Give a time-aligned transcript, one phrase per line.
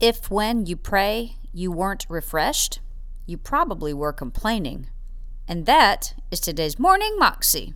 [0.00, 2.80] If when you pray you weren't refreshed,
[3.26, 4.88] you probably were complaining.
[5.46, 7.74] And that is today's Morning Moxie.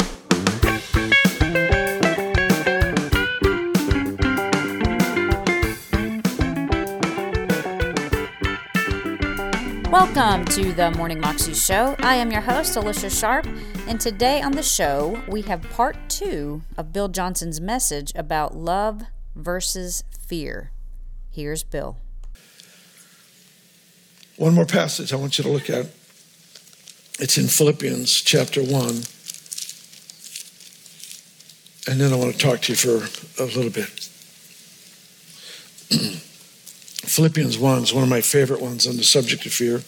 [9.90, 11.94] Welcome to the Morning Moxie Show.
[11.98, 13.46] I am your host, Alicia Sharp,
[13.86, 19.02] and today on the show we have part two of Bill Johnson's message about love
[19.36, 20.70] versus fear.
[21.28, 21.98] Here's Bill.
[24.36, 25.86] One more passage I want you to look at.
[27.20, 28.70] It's in Philippians chapter 1.
[31.86, 33.88] And then I want to talk to you for a little bit.
[37.06, 39.82] Philippians 1 is one of my favorite ones on the subject of fear.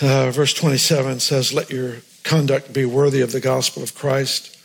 [0.00, 4.56] Uh, verse 27 says, Let your conduct be worthy of the gospel of Christ,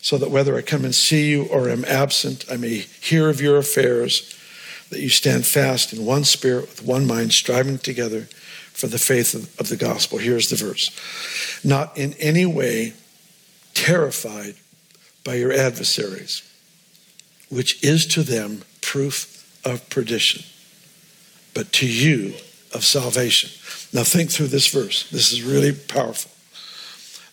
[0.00, 3.40] so that whether I come and see you or am absent, I may hear of
[3.40, 4.34] your affairs,
[4.92, 8.28] that you stand fast in one spirit, with one mind, striving together
[8.72, 10.18] for the faith of, of the gospel.
[10.18, 10.90] Here's the verse
[11.64, 12.92] Not in any way
[13.72, 14.54] terrified
[15.24, 16.42] by your adversaries,
[17.48, 20.44] which is to them proof of perdition,
[21.54, 22.34] but to you
[22.74, 23.48] of salvation.
[23.94, 25.08] Now, think through this verse.
[25.10, 26.30] This is really powerful.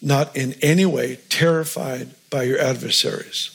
[0.02, 3.52] Not in any way terrified by your adversaries,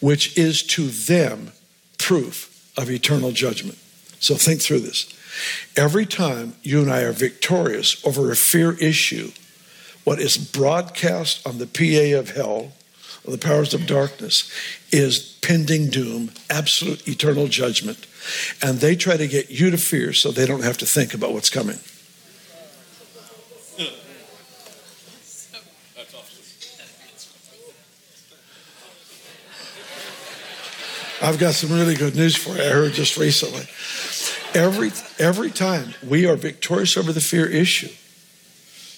[0.00, 1.52] which is to them
[1.98, 3.78] proof of eternal judgment.
[4.20, 5.12] So, think through this.
[5.76, 9.32] Every time you and I are victorious over a fear issue,
[10.04, 12.72] what is broadcast on the PA of hell,
[13.24, 14.50] or the powers of darkness,
[14.92, 18.06] is pending doom, absolute eternal judgment.
[18.62, 21.32] And they try to get you to fear so they don't have to think about
[21.32, 21.78] what's coming.
[31.22, 32.62] I've got some really good news for you.
[32.62, 33.66] I heard just recently.
[34.54, 37.88] Every, every time we are victorious over the fear issue,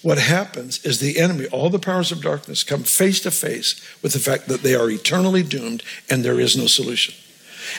[0.02, 4.12] what happens is the enemy, all the powers of darkness, come face to face with
[4.12, 7.14] the fact that they are eternally doomed and there is no solution.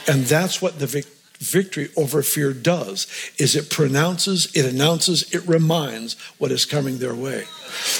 [0.07, 1.07] And that's what the vic-
[1.39, 7.15] victory over fear does is it pronounces, it announces, it reminds what is coming their
[7.15, 7.45] way.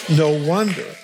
[0.10, 0.96] No wonder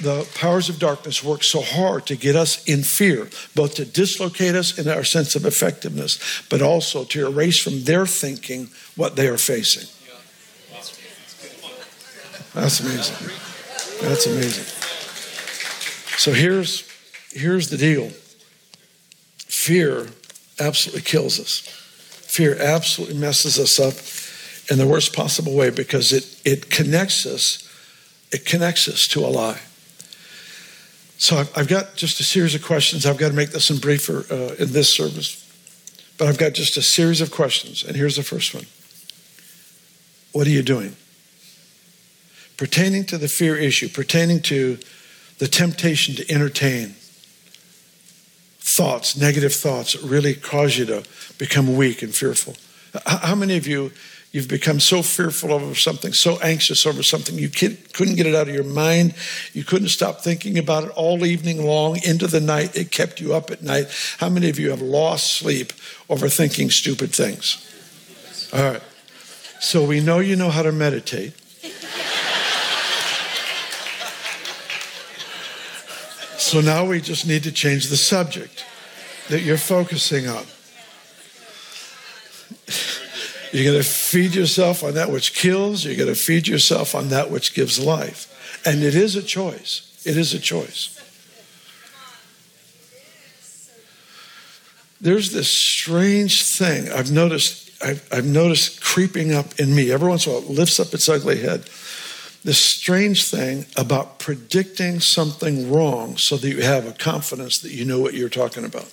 [0.00, 4.54] the powers of darkness work so hard to get us in fear, both to dislocate
[4.54, 6.18] us in our sense of effectiveness,
[6.48, 9.88] but also to erase from their thinking what they are facing.
[12.54, 13.30] That's amazing.
[14.02, 14.64] That's amazing.
[16.16, 16.84] So here's
[17.32, 18.10] here's the deal.
[19.46, 20.08] Fear
[20.58, 21.60] absolutely kills us.
[21.60, 23.94] Fear absolutely messes us up
[24.70, 27.66] in the worst possible way because it it connects us.
[28.32, 29.60] It connects us to a lie.
[31.20, 33.06] So I've, got just a series of questions.
[33.06, 35.46] I've got to make this in briefer uh, in this service,
[36.18, 37.84] but I've got just a series of questions.
[37.84, 38.66] And here's the first one:
[40.32, 40.96] What are you doing?
[42.60, 44.78] pertaining to the fear issue, pertaining to
[45.38, 46.94] the temptation to entertain
[48.58, 51.02] thoughts, negative thoughts really cause you to
[51.38, 52.54] become weak and fearful.
[53.06, 53.92] How many of you,
[54.32, 58.48] you've become so fearful over something, so anxious over something, you couldn't get it out
[58.48, 59.14] of your mind,
[59.52, 63.34] you couldn't stop thinking about it all evening long, into the night, it kept you
[63.34, 63.86] up at night.
[64.18, 65.72] How many of you have lost sleep
[66.08, 67.66] over thinking stupid things?
[68.52, 68.82] All right.
[69.60, 71.34] So we know you know how to meditate.
[76.38, 78.64] So now we just need to change the subject
[79.28, 80.44] that you're focusing on.
[83.52, 87.08] You're going to feed yourself on that which kills, you're going to feed yourself on
[87.08, 88.26] that which gives life.
[88.64, 90.00] And it is a choice.
[90.04, 90.96] It is a choice.
[95.00, 99.90] There's this strange thing I've noticed I've, I've noticed creeping up in me.
[99.90, 101.64] Every once in a while, it lifts up its ugly head
[102.44, 107.84] this strange thing about predicting something wrong so that you have a confidence that you
[107.84, 108.90] know what you're talking about.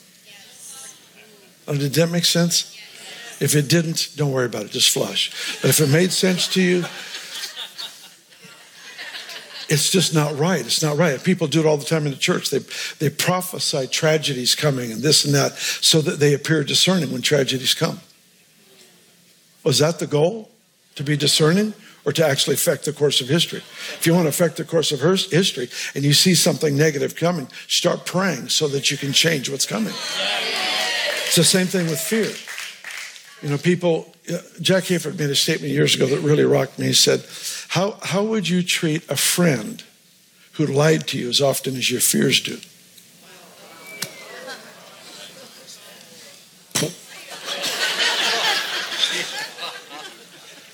[1.67, 2.76] Oh, did that make sense?
[3.39, 5.59] If it didn't, don't worry about it, just flush.
[5.61, 6.85] But if it made sense to you,
[9.69, 10.61] it's just not right.
[10.61, 11.22] It's not right.
[11.22, 12.49] People do it all the time in the church.
[12.49, 12.59] They,
[12.99, 17.73] they prophesy tragedies coming and this and that so that they appear discerning when tragedies
[17.73, 17.99] come.
[19.63, 20.49] Was that the goal?
[20.95, 21.73] To be discerning?
[22.07, 23.59] or to actually affect the course of history.
[23.59, 27.49] If you want to affect the course of history and you see something negative coming,
[27.67, 29.91] start praying so that you can change what's coming.
[31.25, 32.31] It's the same thing with fear.
[33.41, 34.13] You know, people,
[34.61, 36.87] Jack Hayford made a statement years ago that really rocked me.
[36.87, 37.23] He said,
[37.69, 39.84] How, how would you treat a friend
[40.53, 42.57] who lied to you as often as your fears do?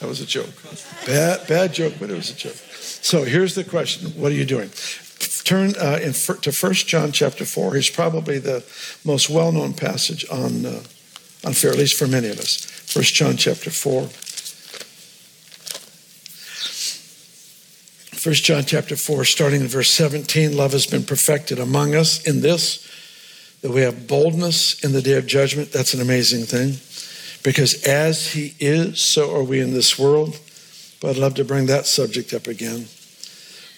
[0.03, 0.49] That was a joke.
[1.05, 2.57] Bad, bad joke, but it was a joke.
[2.81, 4.69] So here's the question What are you doing?
[5.45, 7.71] Turn uh, in, to 1 John chapter 4.
[7.71, 8.65] Here's probably the
[9.05, 10.83] most well known passage on, uh,
[11.45, 12.95] on fear, at least for many of us.
[12.95, 14.09] 1 John chapter 4.
[18.23, 22.39] 1 John chapter 4, starting in verse 17, love has been perfected among us in
[22.39, 22.89] this,
[23.61, 25.73] that we have boldness in the day of judgment.
[25.73, 26.77] That's an amazing thing.
[27.43, 30.39] Because as he is, so are we in this world.
[31.01, 32.87] But I'd love to bring that subject up again.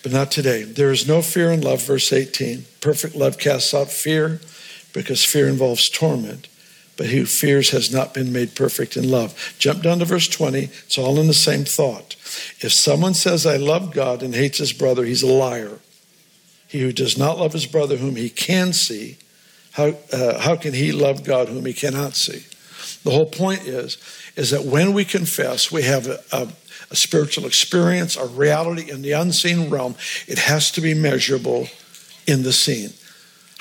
[0.03, 0.61] But not today.
[0.61, 2.65] There is no fear in love, verse 18.
[2.81, 4.39] Perfect love casts out fear
[4.93, 6.47] because fear involves torment.
[6.97, 9.55] But who fears has not been made perfect in love.
[9.59, 10.59] Jump down to verse 20.
[10.59, 12.15] It's all in the same thought.
[12.61, 15.79] If someone says, I love God and hates his brother, he's a liar.
[16.67, 19.17] He who does not love his brother whom he can see,
[19.73, 22.45] how, uh, how can he love God whom he cannot see?
[23.03, 23.97] The whole point is,
[24.35, 26.47] is that when we confess, we have a, a,
[26.91, 29.95] a spiritual experience, a reality in the unseen realm.
[30.27, 31.67] It has to be measurable
[32.25, 32.91] in the seen.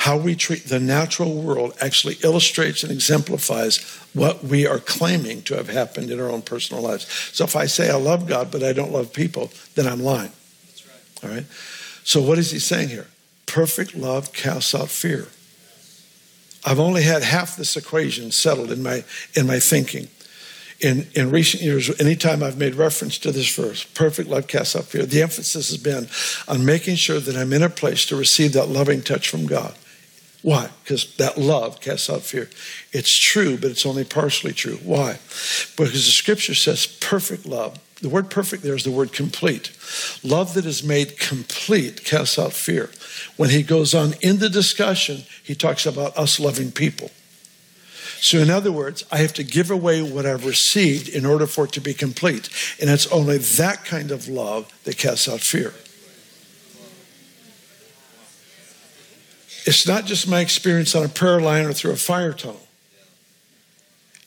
[0.05, 3.79] How we treat the natural world actually illustrates and exemplifies
[4.13, 7.07] what we are claiming to have happened in our own personal lives.
[7.33, 10.33] So if I say I love God, but I don't love people, then I'm lying.
[10.67, 11.25] That's right.
[11.25, 11.47] All right?
[12.03, 13.07] So what is he saying here?
[13.47, 15.29] Perfect love casts out fear.
[16.67, 19.05] I've only had half this equation settled in my
[19.35, 20.09] in my thinking.
[20.81, 24.85] In, in recent years, anytime I've made reference to this verse, perfect love casts out
[24.85, 26.09] fear, the emphasis has been
[26.47, 29.75] on making sure that I'm in a place to receive that loving touch from God.
[30.45, 30.69] Why?
[30.83, 32.51] Because that love casts out fear.
[32.93, 34.77] It's true, but it's only partially true.
[34.83, 35.13] Why?
[35.75, 37.79] Because the scripture says perfect love.
[38.03, 39.71] The word perfect there is the word complete.
[40.23, 42.91] Love that is made complete casts out fear.
[43.39, 47.11] When he goes on in the discussion, he talks about us loving people.
[48.21, 51.65] So, in other words, I have to give away what I've received in order for
[51.65, 52.51] it to be complete.
[52.79, 55.73] And it's only that kind of love that casts out fear.
[59.65, 62.61] It's not just my experience on a prayer line or through a fire tunnel.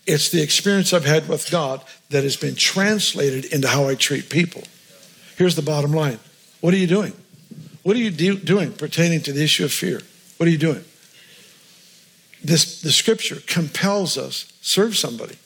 [0.06, 4.30] It's the experience I've had with God that has been translated into how I treat
[4.30, 4.64] people.
[5.38, 6.20] Here's the bottom line
[6.62, 7.14] What are you doing?
[7.84, 10.02] What are you do, doing pertaining to the issue of fear?
[10.38, 10.84] What are you doing?
[12.44, 15.38] This, the scripture compels us serve somebody.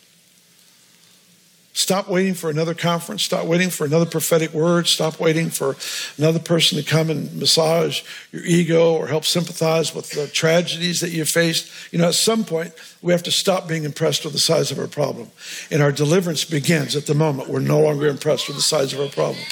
[1.82, 3.24] Stop waiting for another conference.
[3.24, 4.86] Stop waiting for another prophetic word.
[4.86, 5.76] Stop waiting for
[6.16, 11.10] another person to come and massage your ego or help sympathize with the tragedies that
[11.10, 11.72] you faced.
[11.92, 14.78] You know, at some point, we have to stop being impressed with the size of
[14.78, 15.32] our problem.
[15.72, 19.00] And our deliverance begins at the moment we're no longer impressed with the size of
[19.00, 19.44] our problem.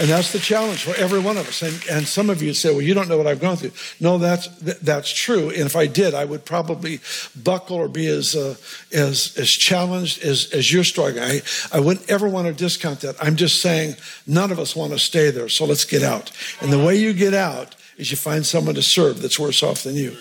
[0.00, 1.62] And that's the challenge for every one of us.
[1.62, 3.72] And, and some of you say, well, you don't know what I've gone through.
[4.00, 4.48] No, that's,
[4.80, 5.50] that's true.
[5.50, 7.00] And if I did, I would probably
[7.40, 8.56] buckle or be as, uh,
[8.92, 11.22] as, as challenged as, as you're struggling.
[11.22, 11.42] I,
[11.72, 13.16] I wouldn't ever want to discount that.
[13.22, 13.94] I'm just saying
[14.26, 15.48] none of us want to stay there.
[15.48, 16.32] So let's get out.
[16.60, 19.84] And the way you get out is you find someone to serve that's worse off
[19.84, 20.16] than you.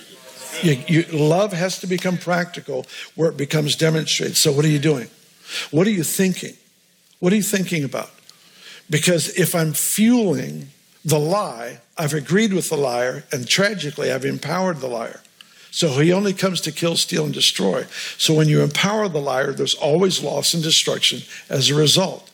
[0.61, 1.03] You, you.
[1.03, 2.85] Love has to become practical
[3.15, 4.37] where it becomes demonstrated.
[4.37, 5.09] So what are you doing?
[5.71, 6.53] What are you thinking?
[7.19, 8.11] What are you thinking about?
[8.89, 10.69] Because if I'm fueling
[11.05, 15.21] the lie, I've agreed with the liar, and tragically, I've empowered the liar.
[15.71, 17.85] So he only comes to kill, steal, and destroy.
[18.17, 22.29] So when you empower the liar, there's always loss and destruction as a result.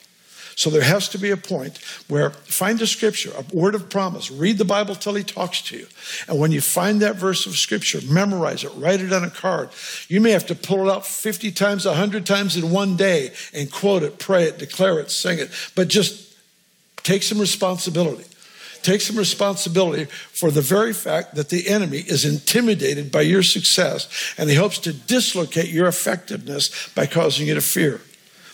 [0.60, 1.78] So there has to be a point
[2.10, 5.78] where find a scripture, a word of promise, read the Bible till he talks to
[5.78, 5.88] you.
[6.28, 9.70] And when you find that verse of scripture, memorize it, write it on a card.
[10.10, 13.72] You may have to pull it out 50 times, 100 times in one day and
[13.72, 15.50] quote it, pray it, declare it, sing it.
[15.76, 16.29] But just
[17.10, 18.26] Take some responsibility.
[18.84, 24.36] Take some responsibility for the very fact that the enemy is intimidated by your success
[24.38, 28.00] and he hopes to dislocate your effectiveness by causing you to fear.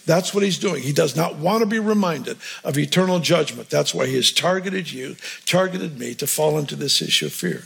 [0.05, 0.83] That's what he's doing.
[0.83, 3.69] He does not want to be reminded of eternal judgment.
[3.69, 7.63] That's why he has targeted you, targeted me to fall into this issue of fear.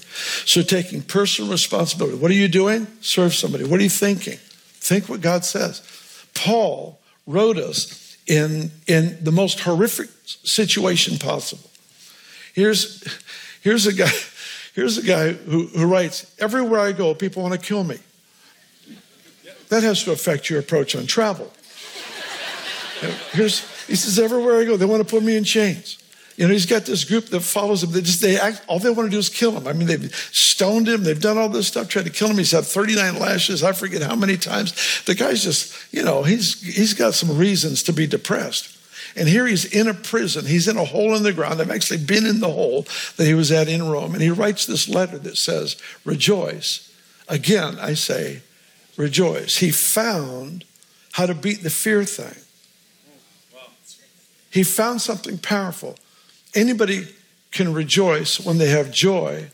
[0.47, 2.17] So, taking personal responsibility.
[2.17, 2.87] What are you doing?
[3.01, 3.63] Serve somebody.
[3.63, 4.39] What are you thinking?
[4.79, 5.83] Think what God says.
[6.33, 11.69] Paul wrote us in, in the most horrific situation possible.
[12.53, 13.03] Here's,
[13.61, 14.11] here's a guy,
[14.75, 17.97] here's a guy who, who writes, Everywhere I go, people want to kill me.
[19.69, 21.51] That has to affect your approach on travel.
[23.31, 25.97] Here's, he says, Everywhere I go, they want to put me in chains.
[26.39, 27.91] You know, he's got this group that follows him.
[27.91, 29.67] They just, they act, all they want to do is kill him.
[29.67, 31.03] I mean, they've stoned him.
[31.03, 32.37] They've done all this stuff, tried to kill him.
[32.37, 33.61] He's had 39 lashes.
[33.61, 35.03] I forget how many times.
[35.03, 38.73] The guy's just, you know, he's, he's got some reasons to be depressed.
[39.17, 40.45] And here he's in a prison.
[40.45, 41.59] He's in a hole in the ground.
[41.59, 44.13] I've actually been in the hole that he was at in Rome.
[44.13, 46.89] And he writes this letter that says, Rejoice.
[47.27, 48.43] Again, I say,
[48.95, 49.57] rejoice.
[49.57, 50.63] He found
[51.11, 52.41] how to beat the fear thing.
[54.49, 55.97] He found something powerful.
[56.55, 57.07] Anybody
[57.51, 59.49] can rejoice when they have joy.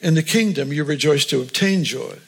[0.00, 2.18] In the kingdom, you rejoice to obtain joy.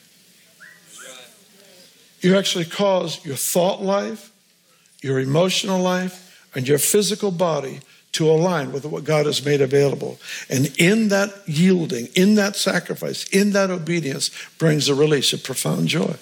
[2.21, 4.31] You actually cause your thought life,
[5.01, 7.79] your emotional life, and your physical body
[8.11, 10.19] to align with what God has made available.
[10.49, 15.87] And in that yielding, in that sacrifice, in that obedience, brings a release of profound
[15.87, 16.15] joy.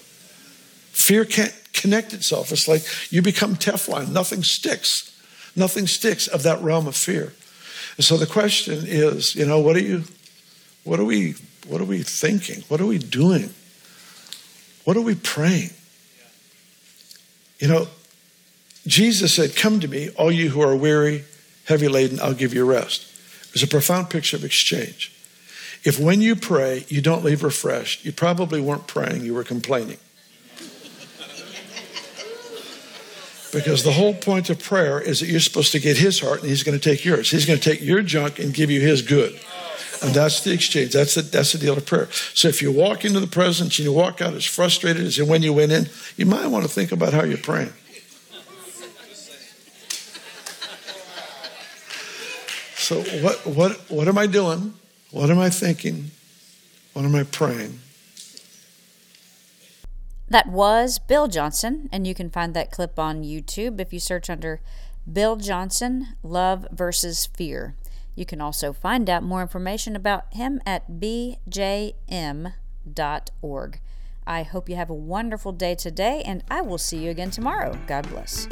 [0.92, 2.52] Fear can't connect itself.
[2.52, 5.16] It's like you become Teflon, nothing sticks.
[5.56, 7.34] Nothing sticks of that realm of fear.
[8.00, 10.06] And so the question is, you know, what are you
[10.86, 11.36] what are we
[11.68, 12.64] what are we thinking?
[12.70, 13.54] What are we doing?
[14.86, 15.72] What are we praying?
[17.60, 17.88] You know,
[18.88, 21.26] Jesus said, Come to me, all you who are weary,
[21.66, 23.06] heavy laden, I'll give you rest.
[23.52, 25.14] There's a profound picture of exchange.
[25.84, 29.98] If when you pray, you don't leave refreshed, you probably weren't praying, you were complaining.
[33.52, 36.50] Because the whole point of prayer is that you're supposed to get his heart and
[36.50, 37.32] he's going to take yours.
[37.32, 39.40] He's going to take your junk and give you his good.
[40.02, 40.94] And that's the exchange.
[40.94, 42.08] That's the, that's the deal of prayer.
[42.34, 45.42] So if you walk into the presence and you walk out as frustrated as when
[45.42, 47.74] you went in, you might want to think about how you're praying.
[52.90, 54.74] So what what what am I doing?
[55.12, 56.10] What am I thinking?
[56.94, 57.80] What am I praying?
[60.30, 64.30] That was Bill Johnson, and you can find that clip on YouTube if you search
[64.30, 64.62] under
[65.12, 67.76] Bill Johnson Love versus Fear.
[68.16, 71.40] You can also find out more information about him at bjm.org.
[74.28, 77.76] I hope you have a wonderful day today, and I will see you again tomorrow.
[77.88, 78.48] God bless.